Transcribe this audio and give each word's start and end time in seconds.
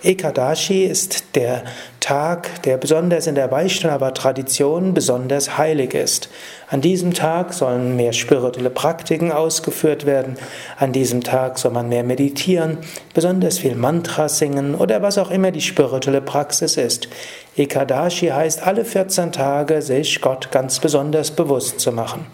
Ekadashi 0.05 0.85
ist 0.85 1.35
der 1.35 1.65
Tag, 1.99 2.62
der 2.65 2.77
besonders 2.77 3.27
in 3.27 3.35
der 3.35 3.51
Vaishnava-Tradition 3.51 4.93
besonders 4.93 5.57
heilig 5.57 5.95
ist. 5.95 6.29
An 6.69 6.83
diesem 6.83 7.15
Tag 7.15 7.55
sollen 7.55 7.97
mehr 7.97 8.12
spirituelle 8.12 8.69
Praktiken 8.69 9.33
ausgeführt 9.33 10.05
werden. 10.05 10.37
An 10.79 10.93
diesem 10.93 11.23
Tag 11.25 11.59
soll 11.59 11.73
man 11.73 11.89
mehr 11.89 12.05
meditieren, 12.05 12.79
besonders 13.15 13.59
viel 13.59 13.75
Mantra 13.75 14.29
singen 14.29 14.75
oder 14.75 15.01
was 15.01 15.17
auch 15.17 15.31
immer 15.31 15.51
die 15.51 15.62
spirituelle 15.62 16.21
Praxis 16.21 16.77
ist. 16.77 17.09
Ekadashi 17.57 18.27
heißt, 18.27 18.67
alle 18.67 18.84
14 18.84 19.33
Tage 19.33 19.81
sich 19.81 20.21
Gott 20.21 20.50
ganz 20.50 20.81
besonders 20.81 21.31
bewusst 21.31 21.81
zu 21.81 21.93
machen. 21.93 22.27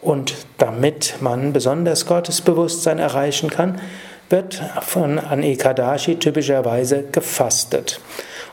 Und 0.00 0.34
damit 0.58 1.14
man 1.20 1.52
besonders 1.52 2.06
Gottesbewusstsein 2.06 2.98
erreichen 2.98 3.50
kann, 3.50 3.80
wird 4.32 4.62
von 4.80 5.18
an 5.18 5.42
Ekadashi 5.42 6.16
typischerweise 6.16 7.04
gefastet. 7.12 8.00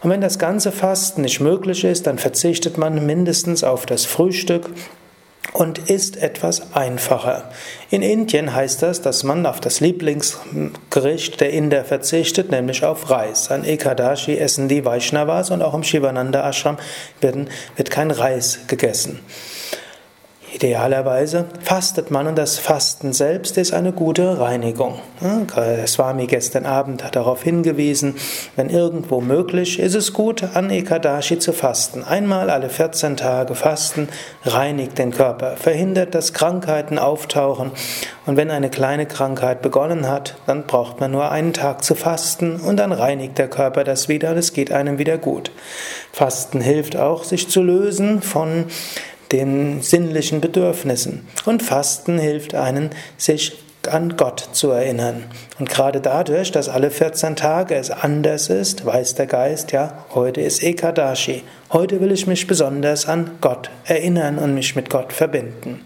Und 0.01 0.09
wenn 0.11 0.21
das 0.21 0.39
ganze 0.39 0.71
Fasten 0.71 1.21
nicht 1.21 1.39
möglich 1.39 1.83
ist, 1.83 2.07
dann 2.07 2.19
verzichtet 2.19 2.77
man 2.77 3.05
mindestens 3.05 3.63
auf 3.63 3.85
das 3.85 4.05
Frühstück 4.05 4.69
und 5.53 5.89
isst 5.89 6.17
etwas 6.17 6.73
einfacher. 6.75 7.49
In 7.89 8.01
Indien 8.01 8.53
heißt 8.53 8.83
das, 8.83 9.01
dass 9.01 9.23
man 9.23 9.45
auf 9.45 9.59
das 9.59 9.79
Lieblingsgericht 9.79 11.41
der 11.41 11.51
Inder 11.51 11.83
verzichtet, 11.83 12.51
nämlich 12.51 12.85
auf 12.85 13.09
Reis. 13.09 13.49
An 13.49 13.65
Ekadashi 13.65 14.37
essen 14.37 14.67
die 14.67 14.85
Vaishnavas 14.85 15.49
und 15.49 15.61
auch 15.61 15.73
im 15.73 15.83
Shivananda 15.83 16.47
Ashram 16.47 16.77
wird, 17.19 17.35
wird 17.75 17.89
kein 17.89 18.11
Reis 18.11 18.59
gegessen. 18.67 19.19
Idealerweise 20.61 21.45
fastet 21.61 22.11
man 22.11 22.27
und 22.27 22.37
das 22.37 22.59
Fasten 22.59 23.13
selbst 23.13 23.57
ist 23.57 23.73
eine 23.73 23.93
gute 23.93 24.41
Reinigung. 24.41 24.99
Swami 25.87 26.27
gestern 26.27 26.65
Abend 26.65 27.01
hat 27.01 27.15
darauf 27.15 27.43
hingewiesen, 27.43 28.15
wenn 28.57 28.69
irgendwo 28.69 29.21
möglich, 29.21 29.79
ist 29.79 29.95
es 29.95 30.11
gut, 30.11 30.43
an 30.55 30.69
Ekadashi 30.69 31.39
zu 31.39 31.53
fasten. 31.53 32.03
Einmal 32.03 32.49
alle 32.49 32.69
14 32.69 33.15
Tage 33.15 33.55
fasten, 33.55 34.09
reinigt 34.43 34.97
den 34.97 35.11
Körper, 35.11 35.55
verhindert, 35.55 36.13
dass 36.13 36.33
Krankheiten 36.33 36.99
auftauchen. 36.99 37.71
Und 38.25 38.35
wenn 38.35 38.51
eine 38.51 38.69
kleine 38.69 39.05
Krankheit 39.05 39.61
begonnen 39.61 40.09
hat, 40.09 40.35
dann 40.45 40.63
braucht 40.63 40.99
man 40.99 41.11
nur 41.11 41.31
einen 41.31 41.53
Tag 41.53 41.85
zu 41.85 41.95
fasten 41.95 42.57
und 42.57 42.75
dann 42.75 42.91
reinigt 42.91 43.37
der 43.37 43.47
Körper 43.47 43.85
das 43.85 44.09
wieder 44.09 44.31
und 44.31 44.37
es 44.37 44.51
geht 44.51 44.73
einem 44.73 44.97
wieder 44.97 45.17
gut. 45.17 45.51
Fasten 46.11 46.59
hilft 46.59 46.97
auch, 46.97 47.23
sich 47.23 47.47
zu 47.49 47.63
lösen 47.63 48.21
von 48.21 48.65
den 49.31 49.81
sinnlichen 49.81 50.41
Bedürfnissen. 50.41 51.27
Und 51.45 51.63
Fasten 51.63 52.19
hilft 52.19 52.55
einen, 52.55 52.89
sich 53.17 53.57
an 53.87 54.17
Gott 54.17 54.49
zu 54.51 54.71
erinnern. 54.71 55.23
Und 55.57 55.69
gerade 55.69 56.01
dadurch, 56.01 56.51
dass 56.51 56.69
alle 56.69 56.91
14 56.91 57.35
Tage 57.35 57.75
es 57.75 57.91
anders 57.91 58.49
ist, 58.49 58.85
weiß 58.85 59.15
der 59.15 59.27
Geist, 59.27 59.71
ja, 59.71 60.05
heute 60.13 60.41
ist 60.41 60.63
Ekadashi. 60.63 61.43
Heute 61.71 62.01
will 62.01 62.11
ich 62.11 62.27
mich 62.27 62.45
besonders 62.47 63.07
an 63.07 63.31
Gott 63.41 63.69
erinnern 63.85 64.37
und 64.37 64.53
mich 64.53 64.75
mit 64.75 64.89
Gott 64.89 65.13
verbinden. 65.13 65.81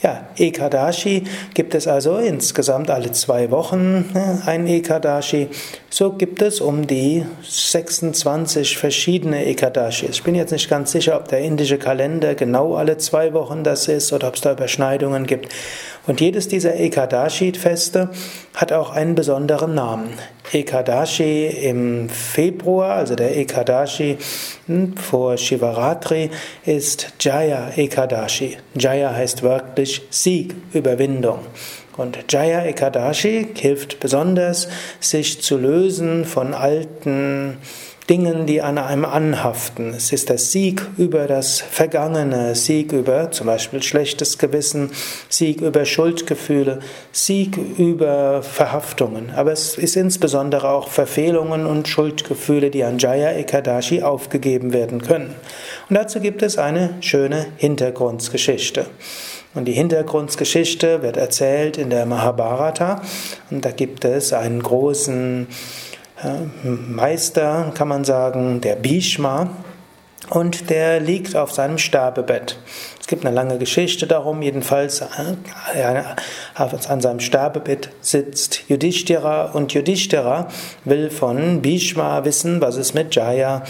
Ja, 0.00 0.28
Ekadashi 0.36 1.24
gibt 1.54 1.74
es 1.74 1.88
also 1.88 2.18
insgesamt 2.18 2.88
alle 2.88 3.10
zwei 3.10 3.50
Wochen 3.50 4.12
ne, 4.14 4.40
ein 4.46 4.68
Ekadashi. 4.68 5.48
So 5.90 6.12
gibt 6.12 6.40
es 6.40 6.60
um 6.60 6.86
die 6.86 7.26
26 7.42 8.78
verschiedene 8.78 9.44
Ekadashis. 9.46 10.10
Ich 10.10 10.22
bin 10.22 10.36
jetzt 10.36 10.52
nicht 10.52 10.70
ganz 10.70 10.92
sicher, 10.92 11.16
ob 11.16 11.26
der 11.26 11.40
indische 11.40 11.78
Kalender 11.78 12.36
genau 12.36 12.76
alle 12.76 12.98
zwei 12.98 13.32
Wochen 13.32 13.64
das 13.64 13.88
ist 13.88 14.12
oder 14.12 14.28
ob 14.28 14.36
es 14.36 14.40
da 14.40 14.52
Überschneidungen 14.52 15.26
gibt. 15.26 15.52
Und 16.06 16.20
jedes 16.20 16.46
dieser 16.46 16.76
Ekadashi-Feste 16.76 18.10
hat 18.54 18.72
auch 18.72 18.90
einen 18.90 19.16
besonderen 19.16 19.74
Namen. 19.74 20.10
Ekadashi 20.52 21.46
im 21.46 22.08
Februar, 22.08 22.96
also 22.96 23.14
der 23.14 23.36
Ekadashi 23.36 24.18
hm, 24.66 24.96
vor 24.96 25.36
Shivaratri, 25.36 26.30
ist 26.64 27.12
Jaya 27.20 27.72
Ekadashi. 27.76 28.56
Jaya 28.74 29.14
heißt 29.14 29.42
wörtlich 29.42 30.02
Sieg, 30.10 30.54
Überwindung. 30.72 31.40
Und 31.96 32.18
Jaya 32.30 32.64
Ekadashi 32.64 33.48
hilft 33.54 34.00
besonders, 34.00 34.68
sich 35.00 35.42
zu 35.42 35.58
lösen 35.58 36.24
von 36.24 36.54
alten 36.54 37.58
Dingen, 38.08 38.46
die 38.46 38.62
an 38.62 38.78
einem 38.78 39.04
anhaften. 39.04 39.92
Es 39.92 40.12
ist 40.12 40.30
der 40.30 40.38
Sieg 40.38 40.82
über 40.96 41.26
das 41.26 41.60
Vergangene, 41.60 42.54
Sieg 42.54 42.92
über 42.92 43.30
zum 43.30 43.46
Beispiel 43.46 43.82
schlechtes 43.82 44.38
Gewissen, 44.38 44.90
Sieg 45.28 45.60
über 45.60 45.84
Schuldgefühle, 45.84 46.78
Sieg 47.12 47.58
über 47.76 48.42
Verhaftungen. 48.42 49.30
Aber 49.36 49.52
es 49.52 49.76
ist 49.76 49.96
insbesondere 49.96 50.70
auch 50.70 50.88
Verfehlungen 50.88 51.66
und 51.66 51.86
Schuldgefühle, 51.86 52.70
die 52.70 52.82
an 52.82 52.98
Jaya 52.98 53.32
Ekadashi 53.32 54.02
aufgegeben 54.02 54.72
werden 54.72 55.02
können. 55.02 55.34
Und 55.90 55.94
dazu 55.94 56.20
gibt 56.20 56.42
es 56.42 56.56
eine 56.56 56.94
schöne 57.00 57.46
Hintergrundgeschichte. 57.58 58.86
Und 59.54 59.66
die 59.66 59.72
Hintergrundgeschichte 59.72 61.02
wird 61.02 61.16
erzählt 61.16 61.76
in 61.76 61.90
der 61.90 62.06
Mahabharata. 62.06 63.02
Und 63.50 63.64
da 63.64 63.70
gibt 63.70 64.04
es 64.04 64.32
einen 64.32 64.62
großen 64.62 65.46
Meister, 66.62 67.72
kann 67.74 67.88
man 67.88 68.04
sagen, 68.04 68.60
der 68.60 68.76
Bhishma, 68.76 69.50
und 70.30 70.68
der 70.68 71.00
liegt 71.00 71.36
auf 71.36 71.52
seinem 71.52 71.78
Sterbebett. 71.78 72.58
Es 73.00 73.06
gibt 73.06 73.24
eine 73.24 73.34
lange 73.34 73.56
Geschichte 73.58 74.06
darum, 74.06 74.42
jedenfalls 74.42 75.00
äh, 75.00 76.04
an 76.54 77.00
seinem 77.00 77.20
Sterbebett 77.20 77.90
sitzt 78.02 78.68
Yudhishthira 78.68 79.46
und 79.52 79.72
Yudhishthira 79.72 80.48
will 80.84 81.10
von 81.10 81.62
Bhishma 81.62 82.24
wissen, 82.24 82.60
was 82.60 82.76
es 82.76 82.94
mit 82.94 83.14
Jaya 83.14 83.62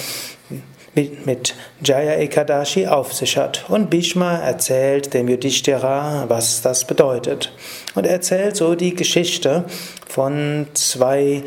mit 1.24 1.54
Jaya 1.84 2.16
Ekadashi 2.16 2.88
auf 2.88 3.12
sich 3.12 3.36
hat. 3.36 3.66
Und 3.68 3.88
Bhishma 3.88 4.38
erzählt 4.38 5.14
dem 5.14 5.28
Yudhishthira, 5.28 6.24
was 6.26 6.60
das 6.62 6.86
bedeutet. 6.86 7.52
Und 7.94 8.04
er 8.04 8.14
erzählt 8.14 8.56
so 8.56 8.74
die 8.74 8.96
Geschichte 8.96 9.64
von 10.08 10.66
zwei 10.74 11.44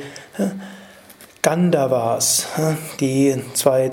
Gandavas. 1.41 2.47
Die 2.99 3.35
zwei 3.53 3.91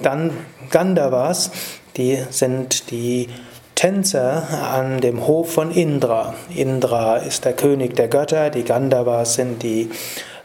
Gandavas, 0.71 1.51
die 1.97 2.19
sind 2.31 2.91
die 2.91 3.29
Tänzer 3.75 4.43
an 4.73 5.01
dem 5.01 5.27
Hof 5.27 5.53
von 5.53 5.71
Indra. 5.71 6.35
Indra 6.55 7.17
ist 7.17 7.45
der 7.45 7.55
König 7.55 7.95
der 7.95 8.09
Götter, 8.09 8.51
die 8.51 8.65
Gandavas 8.65 9.35
sind 9.35 9.63
die, 9.63 9.89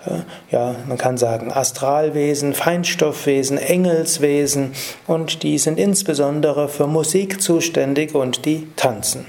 äh, 0.05 0.19
ja, 0.51 0.75
man 0.87 0.97
kann 0.97 1.17
sagen, 1.17 1.51
Astralwesen, 1.51 2.53
Feinstoffwesen, 2.53 3.57
Engelswesen 3.57 4.73
und 5.07 5.43
die 5.43 5.57
sind 5.57 5.79
insbesondere 5.79 6.69
für 6.69 6.87
Musik 6.87 7.41
zuständig 7.41 8.13
und 8.13 8.45
die 8.45 8.67
tanzen. 8.75 9.25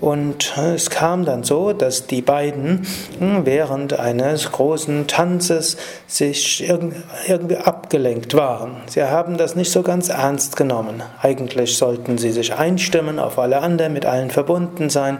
Und 0.00 0.56
es 0.56 0.90
kam 0.90 1.24
dann 1.24 1.42
so, 1.42 1.72
dass 1.72 2.06
die 2.06 2.22
beiden 2.22 2.86
hm, 3.18 3.46
während 3.46 3.98
eines 3.98 4.52
großen 4.52 5.06
Tanzes 5.06 5.76
sich 6.06 6.68
irgendwie 6.68 7.56
abgelenkt 7.56 8.34
waren. 8.34 8.76
Sie 8.86 9.02
haben 9.02 9.36
das 9.36 9.56
nicht 9.56 9.70
so 9.70 9.82
ganz 9.82 10.08
ernst 10.08 10.56
genommen. 10.56 11.02
Eigentlich 11.22 11.76
sollten 11.76 12.18
sie 12.18 12.32
sich 12.32 12.54
einstimmen 12.54 13.18
auf 13.18 13.38
alle 13.38 13.60
anderen, 13.60 13.92
mit 13.92 14.06
allen 14.06 14.30
verbunden 14.30 14.90
sein. 14.90 15.18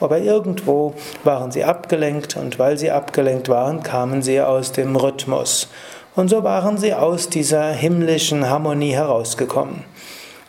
Aber 0.00 0.18
irgendwo 0.18 0.94
waren 1.24 1.50
sie 1.50 1.64
abgelenkt 1.64 2.36
und 2.36 2.58
weil 2.58 2.76
sie 2.76 2.90
abgelenkt 2.90 3.48
waren, 3.48 3.82
kamen 3.82 4.22
sie 4.22 4.40
aus 4.40 4.72
dem 4.72 4.94
Rhythmus. 4.94 5.68
Und 6.14 6.28
so 6.28 6.42
waren 6.44 6.78
sie 6.78 6.94
aus 6.94 7.28
dieser 7.28 7.70
himmlischen 7.70 8.48
Harmonie 8.48 8.92
herausgekommen. 8.92 9.84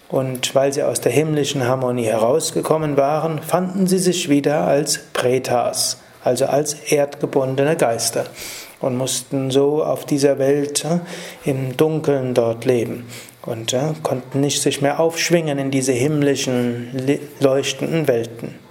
Und 0.09 0.55
weil 0.55 0.71
sie 0.71 0.83
aus 0.83 1.01
der 1.01 1.11
himmlischen 1.11 1.67
Harmonie 1.67 2.05
herausgekommen 2.05 2.95
waren, 2.95 3.41
fanden 3.41 3.87
sie 3.87 3.97
sich 3.97 4.29
wieder 4.29 4.65
als 4.65 4.99
Pretas, 5.13 5.97
also 6.23 6.45
als 6.45 6.73
erdgebundene 6.73 7.75
Geister 7.75 8.25
und 8.79 8.95
mussten 8.95 9.51
so 9.51 9.83
auf 9.83 10.05
dieser 10.05 10.39
Welt 10.39 10.85
äh, 10.85 10.99
im 11.49 11.75
Dunkeln 11.75 12.33
dort 12.33 12.65
leben 12.65 13.07
und 13.45 13.73
äh, 13.73 13.93
konnten 14.03 14.41
nicht 14.41 14.61
sich 14.61 14.81
mehr 14.81 14.99
aufschwingen 14.99 15.57
in 15.57 15.71
diese 15.71 15.93
himmlischen, 15.93 17.19
leuchtenden 17.39 18.07
Welten. 18.07 18.66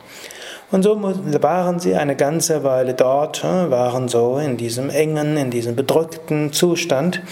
Und 0.72 0.82
so 0.82 1.00
waren 1.00 1.78
sie 1.78 1.94
eine 1.94 2.16
ganze 2.16 2.64
Weile 2.64 2.94
dort, 2.94 3.44
waren 3.44 4.08
so 4.08 4.38
in 4.38 4.56
diesem 4.56 4.90
engen, 4.90 5.36
in 5.36 5.50
diesem 5.50 5.76
bedrückten 5.76 6.52
Zustand. 6.52 7.22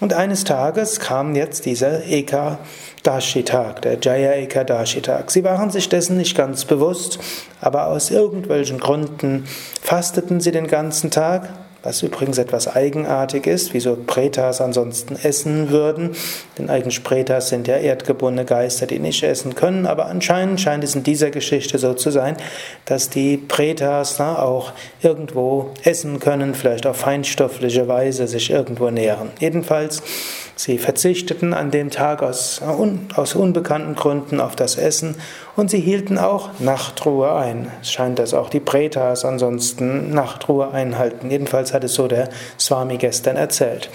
Und 0.00 0.12
eines 0.12 0.42
Tages 0.42 0.98
kam 0.98 1.36
jetzt 1.36 1.66
dieser 1.66 2.04
Ekadashi-Tag, 2.04 3.82
der 3.82 3.98
Jaya 4.00 4.32
Ekadashi-Tag. 4.32 5.30
Sie 5.30 5.44
waren 5.44 5.70
sich 5.70 5.88
dessen 5.88 6.16
nicht 6.16 6.36
ganz 6.36 6.64
bewusst, 6.64 7.20
aber 7.60 7.86
aus 7.86 8.10
irgendwelchen 8.10 8.80
Gründen 8.80 9.46
fasteten 9.80 10.40
sie 10.40 10.50
den 10.50 10.66
ganzen 10.66 11.12
Tag, 11.12 11.48
was 11.82 12.02
übrigens 12.02 12.38
etwas 12.38 12.68
eigenartig 12.68 13.46
ist, 13.46 13.72
wieso 13.72 13.96
Pretas 13.96 14.60
ansonsten 14.60 15.16
essen 15.22 15.70
würden. 15.70 16.10
Denn 16.58 16.68
eigentlich 16.68 17.02
Pretas 17.02 17.48
sind 17.48 17.68
ja 17.68 17.76
erdgebundene 17.76 18.44
Geister, 18.44 18.86
die 18.86 18.98
nicht 18.98 19.22
essen 19.22 19.54
können, 19.54 19.86
aber 19.86 20.06
anscheinend 20.06 20.60
scheint 20.60 20.84
es 20.84 20.94
in 20.94 21.02
dieser 21.02 21.30
Geschichte 21.30 21.78
so 21.78 21.94
zu 21.94 22.10
sein, 22.10 22.36
dass 22.84 23.08
die 23.08 23.36
Pretas 23.36 24.16
na, 24.18 24.38
auch 24.38 24.72
irgendwo 25.02 25.70
essen 25.84 26.20
können, 26.20 26.54
vielleicht 26.54 26.86
auf 26.86 26.98
feinstoffliche 26.98 27.88
Weise 27.88 28.26
sich 28.28 28.50
irgendwo 28.50 28.90
nähren. 28.90 29.30
Jedenfalls 29.38 30.02
Sie 30.62 30.76
verzichteten 30.76 31.54
an 31.54 31.70
dem 31.70 31.88
Tag 31.88 32.22
aus, 32.22 32.60
aus 33.16 33.34
unbekannten 33.34 33.94
Gründen 33.94 34.40
auf 34.40 34.56
das 34.56 34.76
Essen 34.76 35.14
und 35.56 35.70
sie 35.70 35.80
hielten 35.80 36.18
auch 36.18 36.50
Nachtruhe 36.58 37.34
ein. 37.34 37.72
Es 37.80 37.90
scheint, 37.90 38.18
dass 38.18 38.34
auch 38.34 38.50
die 38.50 38.60
Pretas 38.60 39.24
ansonsten 39.24 40.10
Nachtruhe 40.10 40.70
einhalten. 40.70 41.30
Jedenfalls 41.30 41.72
hat 41.72 41.82
es 41.84 41.94
so 41.94 42.08
der 42.08 42.28
Swami 42.58 42.98
gestern 42.98 43.36
erzählt. 43.36 43.88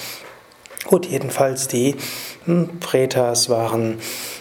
Gut, 0.86 1.06
jedenfalls 1.06 1.68
die 1.68 1.98
hm, 2.46 2.80
Pretas 2.80 3.48
waren, 3.48 4.00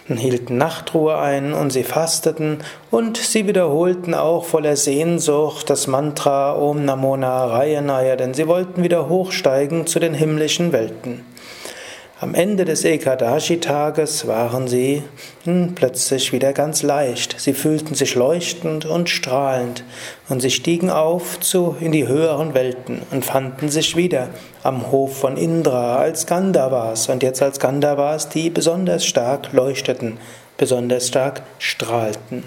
hielten 0.09 0.57
Nachtruhe 0.57 1.19
ein 1.19 1.53
und 1.53 1.75
sie 1.75 1.85
fasteten 1.85 2.61
und 2.91 3.19
sie 3.19 3.47
wiederholten 3.47 4.15
auch 4.15 4.47
voller 4.47 4.77
Sehnsucht 4.77 5.69
das 5.69 5.89
Mantra 5.89 6.57
Om 6.57 6.87
Namo 6.87 7.19
Narayanaya, 7.19 8.17
denn 8.17 8.33
sie 8.33 8.49
wollten 8.49 8.83
wieder 8.83 9.11
hochsteigen 9.11 9.87
zu 9.87 9.99
den 9.99 10.15
himmlischen 10.15 10.73
Welten. 10.73 11.21
Am 12.25 12.35
Ende 12.35 12.65
des 12.65 12.87
Ekadashi-Tages 12.87 14.27
waren 14.27 14.67
sie 14.67 15.03
hm, 15.45 15.75
plötzlich 15.75 16.33
wieder 16.33 16.55
ganz 16.55 16.83
leicht. 16.83 17.39
Sie 17.39 17.53
fühlten 17.53 17.95
sich 17.95 18.15
leuchtend 18.15 18.87
und 18.87 19.11
strahlend 19.11 19.85
und 20.31 20.41
sie 20.41 20.51
stiegen 20.51 20.89
auf 20.89 21.39
zu 21.41 21.77
in 21.81 21.93
die 21.93 22.09
höheren 22.09 22.55
Welten 22.55 23.03
und 23.11 23.27
fanden 23.27 23.69
sich 23.69 23.95
wieder 23.95 24.31
am 24.63 24.91
Hof 24.91 25.19
von 25.19 25.37
Indra 25.37 25.99
als 25.99 26.25
Gandavas 26.25 27.11
und 27.11 27.23
jetzt 27.23 27.43
als 27.43 27.61
Gandavas, 27.61 28.31
die 28.31 28.49
besonders 28.49 29.05
stark 29.05 29.53
leuchteten, 29.53 30.17
besonders 30.57 31.09
stark 31.09 31.43
strahlten. 31.59 32.43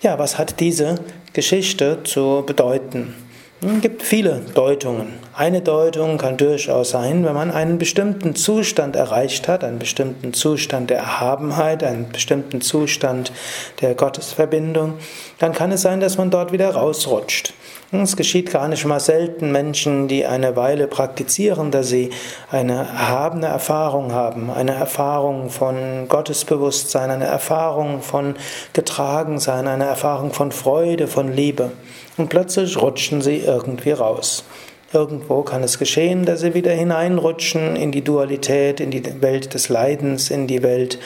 Ja, 0.00 0.18
was 0.18 0.36
hat 0.36 0.58
diese 0.58 0.96
Geschichte 1.32 2.00
zu 2.02 2.42
bedeuten? 2.44 3.14
Es 3.62 3.80
gibt 3.80 4.02
viele 4.02 4.42
Deutungen. 4.54 5.14
Eine 5.34 5.62
Deutung 5.62 6.18
kann 6.18 6.36
durchaus 6.36 6.90
sein, 6.90 7.24
wenn 7.24 7.32
man 7.32 7.50
einen 7.50 7.78
bestimmten 7.78 8.34
Zustand 8.36 8.96
erreicht 8.96 9.48
hat, 9.48 9.64
einen 9.64 9.78
bestimmten 9.78 10.34
Zustand 10.34 10.90
der 10.90 10.98
Erhabenheit, 10.98 11.82
einen 11.82 12.10
bestimmten 12.10 12.60
Zustand 12.60 13.32
der 13.80 13.94
Gottesverbindung, 13.94 14.94
dann 15.38 15.54
kann 15.54 15.72
es 15.72 15.80
sein, 15.80 16.00
dass 16.00 16.18
man 16.18 16.30
dort 16.30 16.52
wieder 16.52 16.68
rausrutscht. 16.68 17.54
Es 17.92 18.16
geschieht 18.16 18.50
gar 18.50 18.66
nicht 18.66 18.84
mal 18.84 18.98
selten 18.98 19.52
Menschen, 19.52 20.08
die 20.08 20.26
eine 20.26 20.56
Weile 20.56 20.88
praktizieren, 20.88 21.70
dass 21.70 21.88
sie 21.88 22.10
eine 22.50 22.74
erhabene 22.74 23.46
Erfahrung 23.46 24.10
haben, 24.10 24.50
eine 24.50 24.74
Erfahrung 24.74 25.50
von 25.50 26.08
Gottesbewusstsein, 26.08 27.10
eine 27.12 27.26
Erfahrung 27.26 28.02
von 28.02 28.34
Getragensein, 28.72 29.68
eine 29.68 29.84
Erfahrung 29.84 30.32
von 30.32 30.50
Freude, 30.50 31.06
von 31.06 31.32
Liebe 31.32 31.70
und 32.16 32.28
plötzlich 32.28 32.76
rutschen 32.80 33.22
sie 33.22 33.38
irgendwie 33.38 33.92
raus. 33.92 34.44
Irgendwo 34.92 35.42
kann 35.42 35.62
es 35.62 35.78
geschehen, 35.78 36.24
dass 36.24 36.40
sie 36.40 36.54
wieder 36.54 36.72
hineinrutschen 36.72 37.76
in 37.76 37.92
die 37.92 38.02
Dualität, 38.02 38.80
in 38.80 38.90
die 38.90 39.04
Welt 39.22 39.54
des 39.54 39.68
Leidens, 39.68 40.30
in 40.30 40.48
die 40.48 40.62
Welt 40.62 40.98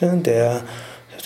ne, 0.00 0.18
der, 0.18 0.60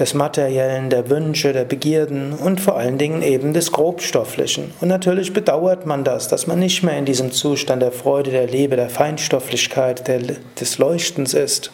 des 0.01 0.15
Materiellen, 0.15 0.91
der 0.91 1.11
Wünsche, 1.11 1.53
der 1.53 1.65
Begierden 1.65 2.33
und 2.33 2.61
vor 2.61 2.77
allen 2.77 2.99
Dingen 2.99 3.23
eben 3.23 3.53
des 3.53 3.71
Grobstofflichen. 3.71 4.73
Und 4.81 4.89
natürlich 4.89 5.33
bedauert 5.33 5.87
man 5.87 6.03
das, 6.03 6.27
dass 6.27 6.47
man 6.47 6.59
nicht 6.59 6.83
mehr 6.83 6.99
in 6.99 7.05
diesem 7.05 7.31
Zustand 7.31 7.83
der 7.83 7.93
Freude, 7.93 8.31
der 8.31 8.47
Liebe, 8.47 8.77
der 8.77 8.89
Feinstofflichkeit, 8.89 10.09
der, 10.09 10.21
des 10.59 10.79
Leuchtens 10.79 11.35
ist. 11.35 11.71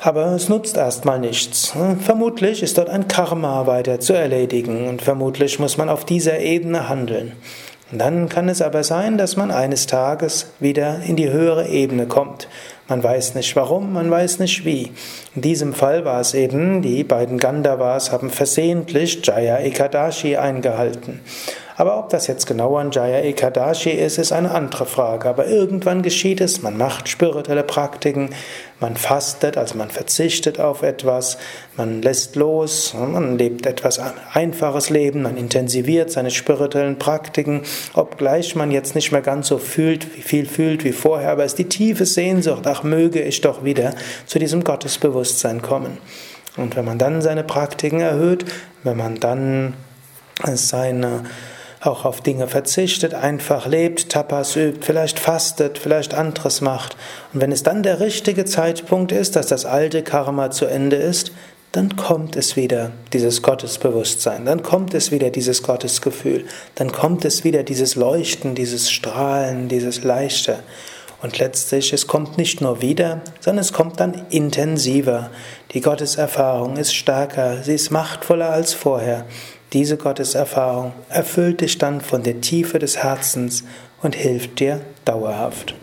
Aber 0.00 0.32
es 0.32 0.48
nutzt 0.48 0.78
erstmal 0.78 1.20
nichts. 1.20 1.74
Vermutlich 2.00 2.62
ist 2.62 2.78
dort 2.78 2.88
ein 2.88 3.06
Karma 3.06 3.66
weiter 3.66 4.00
zu 4.00 4.14
erledigen 4.14 4.88
und 4.88 5.02
vermutlich 5.02 5.58
muss 5.58 5.76
man 5.76 5.90
auf 5.90 6.06
dieser 6.06 6.38
Ebene 6.38 6.88
handeln. 6.88 7.32
Dann 7.92 8.28
kann 8.28 8.48
es 8.48 8.62
aber 8.62 8.84
sein, 8.84 9.18
dass 9.18 9.36
man 9.36 9.50
eines 9.50 9.86
Tages 9.86 10.46
wieder 10.60 11.00
in 11.06 11.16
die 11.16 11.30
höhere 11.30 11.66
Ebene 11.66 12.06
kommt. 12.06 12.46
Man 12.88 13.02
weiß 13.02 13.34
nicht 13.34 13.54
warum, 13.56 13.92
man 13.92 14.10
weiß 14.10 14.38
nicht 14.38 14.64
wie. 14.64 14.92
In 15.34 15.42
diesem 15.42 15.74
Fall 15.74 16.04
war 16.04 16.20
es 16.20 16.34
eben, 16.34 16.82
die 16.82 17.02
beiden 17.02 17.38
Gandavas 17.38 18.12
haben 18.12 18.30
versehentlich 18.30 19.24
Jaya 19.24 19.58
Ekadashi 19.58 20.36
eingehalten. 20.36 21.20
Aber 21.80 21.98
ob 21.98 22.10
das 22.10 22.26
jetzt 22.26 22.46
genau 22.46 22.76
an 22.76 22.90
Jaya 22.90 23.22
Ekadashi 23.22 23.88
ist, 23.88 24.18
ist 24.18 24.32
eine 24.32 24.50
andere 24.50 24.84
Frage. 24.84 25.26
Aber 25.30 25.46
irgendwann 25.46 26.02
geschieht 26.02 26.42
es, 26.42 26.60
man 26.60 26.76
macht 26.76 27.08
spirituelle 27.08 27.62
Praktiken, 27.62 28.34
man 28.80 28.96
fastet, 28.96 29.56
also 29.56 29.78
man 29.78 29.88
verzichtet 29.88 30.60
auf 30.60 30.82
etwas, 30.82 31.38
man 31.78 32.02
lässt 32.02 32.36
los, 32.36 32.92
man 32.92 33.38
lebt 33.38 33.64
etwas 33.64 33.98
einfaches 34.34 34.90
Leben, 34.90 35.22
man 35.22 35.38
intensiviert 35.38 36.10
seine 36.10 36.30
spirituellen 36.30 36.98
Praktiken, 36.98 37.62
obgleich 37.94 38.54
man 38.54 38.70
jetzt 38.70 38.94
nicht 38.94 39.10
mehr 39.10 39.22
ganz 39.22 39.48
so 39.48 39.56
fühlt, 39.56 40.04
viel 40.04 40.44
fühlt 40.44 40.84
wie 40.84 40.92
vorher, 40.92 41.30
aber 41.30 41.44
es 41.44 41.52
ist 41.52 41.60
die 41.60 41.70
tiefe 41.70 42.04
Sehnsucht, 42.04 42.66
ach 42.66 42.82
möge 42.82 43.22
ich 43.22 43.40
doch 43.40 43.64
wieder 43.64 43.94
zu 44.26 44.38
diesem 44.38 44.64
Gottesbewusstsein 44.64 45.62
kommen. 45.62 45.96
Und 46.58 46.76
wenn 46.76 46.84
man 46.84 46.98
dann 46.98 47.22
seine 47.22 47.42
Praktiken 47.42 48.00
erhöht, 48.00 48.44
wenn 48.84 48.98
man 48.98 49.18
dann 49.18 49.72
seine 50.44 51.22
auch 51.80 52.04
auf 52.04 52.20
Dinge 52.20 52.46
verzichtet, 52.46 53.14
einfach 53.14 53.66
lebt, 53.66 54.10
Tapas 54.10 54.54
übt, 54.56 54.80
vielleicht 54.84 55.18
fastet, 55.18 55.78
vielleicht 55.78 56.14
anderes 56.14 56.60
macht. 56.60 56.96
Und 57.32 57.40
wenn 57.40 57.52
es 57.52 57.62
dann 57.62 57.82
der 57.82 58.00
richtige 58.00 58.44
Zeitpunkt 58.44 59.12
ist, 59.12 59.34
dass 59.36 59.46
das 59.46 59.64
alte 59.64 60.02
Karma 60.02 60.50
zu 60.50 60.66
Ende 60.66 60.96
ist, 60.96 61.32
dann 61.72 61.96
kommt 61.96 62.36
es 62.36 62.56
wieder, 62.56 62.90
dieses 63.12 63.42
Gottesbewusstsein, 63.42 64.44
dann 64.44 64.62
kommt 64.62 64.92
es 64.92 65.12
wieder, 65.12 65.30
dieses 65.30 65.62
Gottesgefühl, 65.62 66.44
dann 66.74 66.90
kommt 66.90 67.24
es 67.24 67.44
wieder, 67.44 67.62
dieses 67.62 67.94
Leuchten, 67.94 68.54
dieses 68.54 68.90
Strahlen, 68.90 69.68
dieses 69.68 70.02
Leichte. 70.02 70.58
Und 71.22 71.38
letztlich, 71.38 71.92
es 71.92 72.06
kommt 72.06 72.38
nicht 72.38 72.60
nur 72.60 72.80
wieder, 72.80 73.20
sondern 73.40 73.62
es 73.62 73.72
kommt 73.72 74.00
dann 74.00 74.26
intensiver. 74.30 75.30
Die 75.72 75.80
Gotteserfahrung 75.80 76.76
ist 76.76 76.94
stärker, 76.94 77.62
sie 77.62 77.74
ist 77.74 77.90
machtvoller 77.90 78.50
als 78.50 78.72
vorher. 78.72 79.26
Diese 79.72 79.96
Gotteserfahrung 79.96 80.92
erfüllt 81.08 81.60
dich 81.60 81.78
dann 81.78 82.00
von 82.00 82.22
der 82.22 82.40
Tiefe 82.40 82.78
des 82.78 82.98
Herzens 82.98 83.64
und 84.02 84.16
hilft 84.16 84.58
dir 84.58 84.80
dauerhaft. 85.04 85.74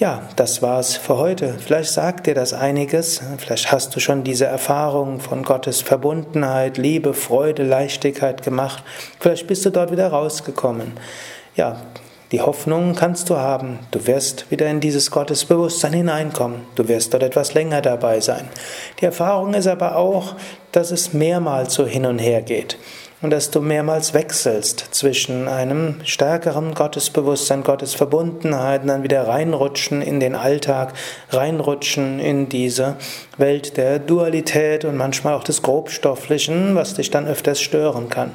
Ja, 0.00 0.22
das 0.36 0.62
war's 0.62 0.96
für 0.96 1.18
heute. 1.18 1.56
Vielleicht 1.58 1.92
sagt 1.92 2.26
dir 2.26 2.34
das 2.34 2.54
einiges. 2.54 3.20
Vielleicht 3.36 3.70
hast 3.70 3.94
du 3.94 4.00
schon 4.00 4.24
diese 4.24 4.46
Erfahrung 4.46 5.20
von 5.20 5.42
Gottes 5.42 5.82
Verbundenheit, 5.82 6.78
Liebe, 6.78 7.12
Freude, 7.12 7.64
Leichtigkeit 7.64 8.42
gemacht. 8.42 8.82
Vielleicht 9.18 9.46
bist 9.46 9.66
du 9.66 9.70
dort 9.70 9.92
wieder 9.92 10.08
rausgekommen. 10.08 10.92
Ja, 11.54 11.82
die 12.32 12.40
Hoffnung 12.40 12.94
kannst 12.94 13.28
du 13.30 13.36
haben, 13.36 13.80
du 13.90 14.06
wirst 14.06 14.50
wieder 14.50 14.68
in 14.68 14.80
dieses 14.80 15.10
Gottesbewusstsein 15.10 15.92
hineinkommen, 15.92 16.62
du 16.76 16.86
wirst 16.88 17.12
dort 17.12 17.22
etwas 17.22 17.54
länger 17.54 17.82
dabei 17.82 18.20
sein. 18.20 18.48
Die 19.00 19.04
Erfahrung 19.04 19.54
ist 19.54 19.66
aber 19.66 19.96
auch, 19.96 20.36
dass 20.72 20.90
es 20.90 21.12
mehrmals 21.12 21.74
so 21.74 21.86
hin 21.86 22.06
und 22.06 22.18
her 22.18 22.42
geht 22.42 22.78
und 23.22 23.30
dass 23.30 23.50
du 23.50 23.60
mehrmals 23.60 24.14
wechselst 24.14 24.86
zwischen 24.92 25.46
einem 25.46 25.96
stärkeren 26.04 26.74
Gottesbewusstsein, 26.74 27.62
Gottesverbundenheit 27.62 28.82
und 28.82 28.88
dann 28.88 29.02
wieder 29.02 29.28
reinrutschen 29.28 30.00
in 30.00 30.20
den 30.20 30.34
Alltag, 30.34 30.94
reinrutschen 31.30 32.18
in 32.18 32.48
diese 32.48 32.96
Welt 33.36 33.76
der 33.76 33.98
Dualität 33.98 34.84
und 34.84 34.96
manchmal 34.96 35.34
auch 35.34 35.44
des 35.44 35.62
Grobstofflichen, 35.62 36.74
was 36.74 36.94
dich 36.94 37.10
dann 37.10 37.26
öfters 37.26 37.60
stören 37.60 38.08
kann. 38.08 38.32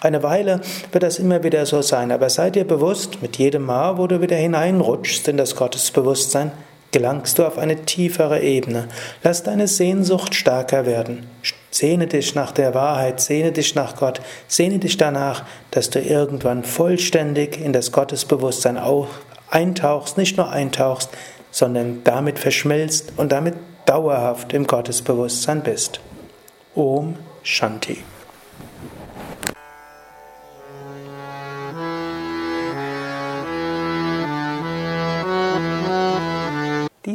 Eine 0.00 0.22
Weile 0.22 0.60
wird 0.92 1.02
das 1.02 1.18
immer 1.18 1.42
wieder 1.42 1.64
so 1.64 1.80
sein, 1.80 2.12
aber 2.12 2.28
sei 2.28 2.50
dir 2.50 2.66
bewusst, 2.66 3.22
mit 3.22 3.38
jedem 3.38 3.64
Mal, 3.64 3.96
wo 3.96 4.06
du 4.06 4.20
wieder 4.20 4.36
hineinrutschst 4.36 5.28
in 5.28 5.36
das 5.36 5.56
Gottesbewusstsein, 5.56 6.52
gelangst 6.92 7.38
du 7.38 7.46
auf 7.46 7.58
eine 7.58 7.84
tiefere 7.84 8.40
Ebene. 8.40 8.88
Lass 9.22 9.42
deine 9.42 9.68
Sehnsucht 9.68 10.34
stärker 10.34 10.86
werden. 10.86 11.26
Sehne 11.70 12.06
dich 12.06 12.34
nach 12.34 12.52
der 12.52 12.74
Wahrheit, 12.74 13.20
sehne 13.20 13.52
dich 13.52 13.74
nach 13.74 13.96
Gott, 13.96 14.20
sehne 14.48 14.78
dich 14.78 14.96
danach, 14.96 15.44
dass 15.70 15.90
du 15.90 16.00
irgendwann 16.00 16.64
vollständig 16.64 17.60
in 17.60 17.72
das 17.72 17.92
Gottesbewusstsein 17.92 18.80
eintauchst, 19.50 20.16
nicht 20.16 20.36
nur 20.36 20.50
eintauchst, 20.50 21.10
sondern 21.50 22.02
damit 22.04 22.38
verschmilzt 22.38 23.12
und 23.16 23.30
damit 23.30 23.54
dauerhaft 23.84 24.52
im 24.52 24.66
Gottesbewusstsein 24.66 25.62
bist. 25.62 26.00
Om 26.74 27.16
Shanti. 27.42 27.98